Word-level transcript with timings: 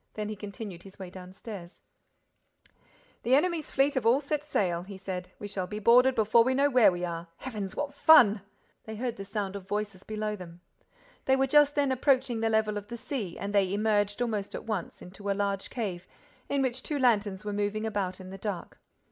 Then 0.15 0.29
he 0.29 0.35
continued 0.35 0.81
his 0.81 0.97
way 0.97 1.11
downstairs: 1.11 1.79
"The 3.21 3.35
enemy's 3.35 3.69
fleet 3.71 3.93
have 3.93 4.03
set 4.03 4.05
all 4.09 4.19
sail," 4.19 4.81
he 4.81 4.97
said. 4.97 5.29
"We 5.37 5.47
shall 5.47 5.67
be 5.67 5.77
boarded 5.77 6.15
before 6.15 6.43
we 6.43 6.55
know 6.55 6.71
where 6.71 6.91
we 6.91 7.05
are. 7.05 7.27
Heavens, 7.37 7.75
what 7.75 7.93
fun!" 7.93 8.41
They 8.85 8.95
heard 8.95 9.15
the 9.17 9.23
sound 9.25 9.55
of 9.55 9.67
voices 9.67 10.01
below 10.01 10.35
them. 10.35 10.61
They 11.25 11.35
were 11.35 11.45
just 11.45 11.75
then 11.75 11.91
approaching 11.91 12.39
the 12.39 12.49
level 12.49 12.77
of 12.79 12.87
the 12.87 12.97
sea 12.97 13.37
and 13.37 13.53
they 13.53 13.71
emerged, 13.71 14.23
almost 14.23 14.55
at 14.55 14.65
once, 14.65 15.03
into 15.03 15.29
a 15.29 15.33
large 15.37 15.69
cave 15.69 16.07
into 16.49 16.63
which 16.63 16.81
two 16.81 16.97
lanterns 16.97 17.45
were 17.45 17.53
moving 17.53 17.85
about 17.85 18.19
in 18.19 18.31
the 18.31 18.39
dark. 18.39 18.79